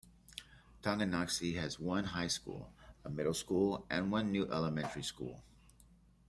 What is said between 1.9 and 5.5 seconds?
high school, a middle school, and one new elementary school.